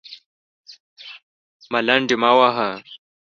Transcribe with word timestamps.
_ملنډې 1.71 2.15
مه 2.21 2.31
وهه! 2.37 2.69